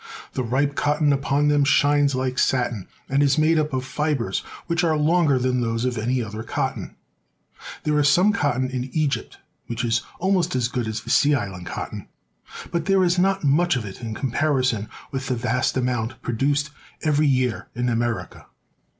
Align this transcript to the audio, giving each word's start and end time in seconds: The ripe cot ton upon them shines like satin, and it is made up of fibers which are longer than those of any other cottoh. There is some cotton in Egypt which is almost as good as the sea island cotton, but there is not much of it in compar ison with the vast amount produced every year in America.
The 0.33 0.41
ripe 0.43 0.73
cot 0.73 0.97
ton 0.97 1.13
upon 1.13 1.47
them 1.47 1.63
shines 1.63 2.15
like 2.15 2.39
satin, 2.39 2.87
and 3.07 3.21
it 3.21 3.25
is 3.27 3.37
made 3.37 3.59
up 3.59 3.71
of 3.71 3.85
fibers 3.85 4.39
which 4.65 4.83
are 4.83 4.97
longer 4.97 5.37
than 5.37 5.61
those 5.61 5.85
of 5.85 5.95
any 5.95 6.23
other 6.23 6.41
cottoh. 6.41 6.89
There 7.83 7.99
is 7.99 8.09
some 8.09 8.33
cotton 8.33 8.67
in 8.71 8.85
Egypt 8.95 9.37
which 9.67 9.85
is 9.85 10.01
almost 10.19 10.55
as 10.55 10.69
good 10.69 10.87
as 10.87 11.01
the 11.01 11.11
sea 11.11 11.35
island 11.35 11.67
cotton, 11.67 12.07
but 12.71 12.85
there 12.85 13.03
is 13.03 13.19
not 13.19 13.43
much 13.43 13.75
of 13.75 13.85
it 13.85 14.01
in 14.01 14.15
compar 14.15 14.59
ison 14.59 14.89
with 15.11 15.27
the 15.27 15.35
vast 15.35 15.77
amount 15.77 16.19
produced 16.23 16.71
every 17.03 17.27
year 17.27 17.67
in 17.75 17.87
America. 17.87 18.47